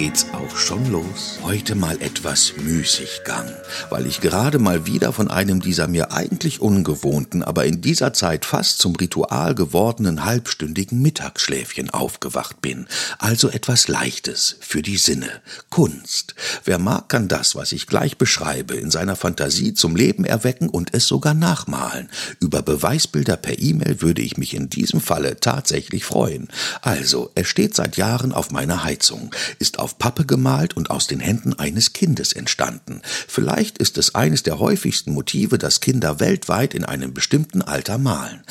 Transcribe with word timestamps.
geht's 0.00 0.24
auch 0.32 0.56
schon 0.56 0.90
los. 0.90 1.38
Heute 1.42 1.74
mal 1.74 2.00
etwas 2.00 2.54
Müßiggang, 2.56 3.52
weil 3.90 4.06
ich 4.06 4.22
gerade 4.22 4.58
mal 4.58 4.86
wieder 4.86 5.12
von 5.12 5.30
einem 5.30 5.60
dieser 5.60 5.88
mir 5.88 6.10
eigentlich 6.10 6.62
ungewohnten, 6.62 7.42
aber 7.42 7.66
in 7.66 7.82
dieser 7.82 8.14
Zeit 8.14 8.46
fast 8.46 8.78
zum 8.78 8.96
Ritual 8.96 9.54
gewordenen 9.54 10.24
halbstündigen 10.24 11.02
Mittagsschläfchen 11.02 11.90
aufgewacht 11.90 12.62
bin. 12.62 12.86
Also 13.18 13.50
etwas 13.50 13.88
Leichtes 13.88 14.56
für 14.60 14.80
die 14.80 14.96
Sinne. 14.96 15.28
Kunst. 15.68 16.34
Wer 16.64 16.78
mag, 16.78 17.10
kann 17.10 17.28
das, 17.28 17.54
was 17.54 17.72
ich 17.72 17.86
gleich 17.86 18.16
beschreibe, 18.16 18.76
in 18.76 18.90
seiner 18.90 19.16
Fantasie 19.16 19.74
zum 19.74 19.96
Leben 19.96 20.24
erwecken 20.24 20.70
und 20.70 20.94
es 20.94 21.06
sogar 21.06 21.34
nachmalen. 21.34 22.08
Über 22.40 22.62
Beweisbilder 22.62 23.36
per 23.36 23.58
E-Mail 23.58 24.00
würde 24.00 24.22
ich 24.22 24.38
mich 24.38 24.54
in 24.54 24.70
diesem 24.70 25.02
Falle 25.02 25.40
tatsächlich 25.40 26.06
freuen. 26.06 26.48
Also, 26.80 27.30
er 27.34 27.44
steht 27.44 27.76
seit 27.76 27.98
Jahren 27.98 28.32
auf 28.32 28.50
meiner 28.50 28.82
Heizung, 28.82 29.34
ist 29.58 29.78
auf 29.78 29.89
Pappe 29.98 30.24
gemalt 30.24 30.76
und 30.76 30.90
aus 30.90 31.06
den 31.06 31.20
Händen 31.20 31.54
eines 31.54 31.92
Kindes 31.92 32.32
entstanden. 32.32 33.02
Vielleicht 33.04 33.78
ist 33.78 33.98
es 33.98 34.14
eines 34.14 34.42
der 34.42 34.58
häufigsten 34.58 35.12
Motive, 35.12 35.58
das 35.58 35.80
Kinder 35.80 36.20
weltweit 36.20 36.74
in 36.74 36.84
einem 36.84 37.14
bestimmten 37.14 37.62
Alter 37.62 37.98
malen. 37.98 38.42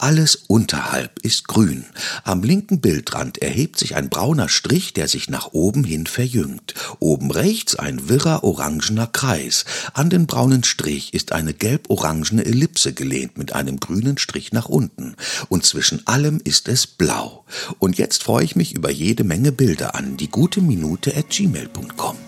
Alles 0.00 0.36
unterhalb 0.46 1.18
ist 1.24 1.48
grün. 1.48 1.84
Am 2.22 2.44
linken 2.44 2.80
Bildrand 2.80 3.38
erhebt 3.38 3.76
sich 3.80 3.96
ein 3.96 4.08
brauner 4.08 4.48
Strich, 4.48 4.92
der 4.92 5.08
sich 5.08 5.28
nach 5.28 5.48
oben 5.52 5.82
hin 5.82 6.06
verjüngt. 6.06 6.74
Oben 7.00 7.32
rechts 7.32 7.74
ein 7.74 8.08
wirrer 8.08 8.44
orangener 8.44 9.08
Kreis. 9.08 9.64
An 9.94 10.08
den 10.08 10.28
braunen 10.28 10.62
Strich 10.62 11.14
ist 11.14 11.32
eine 11.32 11.52
gelb-orangene 11.52 12.44
Ellipse 12.44 12.92
gelehnt 12.92 13.38
mit 13.38 13.54
einem 13.54 13.80
grünen 13.80 14.18
Strich 14.18 14.52
nach 14.52 14.68
unten. 14.68 15.16
Und 15.48 15.66
zwischen 15.66 16.06
allem 16.06 16.40
ist 16.44 16.68
es 16.68 16.86
blau. 16.86 17.44
Und 17.80 17.98
jetzt 17.98 18.22
freue 18.22 18.44
ich 18.44 18.54
mich 18.54 18.74
über 18.76 18.92
jede 18.92 19.24
Menge 19.24 19.50
Bilder 19.50 19.96
an 19.96 20.16
die 20.16 20.30
gute 20.30 20.60
Minute 20.60 21.16
at 21.16 21.30
gmail.com. 21.30 22.27